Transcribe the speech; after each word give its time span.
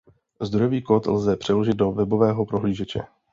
Zdrojový 0.41 0.81
kód 0.81 1.05
lze 1.07 1.37
přeložit 1.37 1.73
do 1.75 1.91
webového 1.91 2.45
prohlížeče. 2.45 2.99